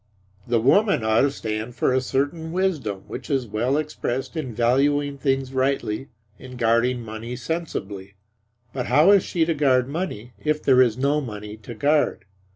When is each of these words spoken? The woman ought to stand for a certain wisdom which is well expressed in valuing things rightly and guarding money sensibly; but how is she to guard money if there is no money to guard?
The 0.47 0.59
woman 0.59 1.03
ought 1.03 1.21
to 1.21 1.29
stand 1.29 1.75
for 1.75 1.93
a 1.93 2.01
certain 2.01 2.51
wisdom 2.51 3.03
which 3.05 3.29
is 3.29 3.45
well 3.45 3.77
expressed 3.77 4.35
in 4.35 4.55
valuing 4.55 5.19
things 5.19 5.53
rightly 5.53 6.07
and 6.39 6.57
guarding 6.57 7.03
money 7.03 7.35
sensibly; 7.35 8.15
but 8.73 8.87
how 8.87 9.11
is 9.11 9.23
she 9.23 9.45
to 9.45 9.53
guard 9.53 9.87
money 9.87 10.33
if 10.43 10.63
there 10.63 10.81
is 10.81 10.97
no 10.97 11.21
money 11.21 11.55
to 11.57 11.75
guard? 11.75 12.25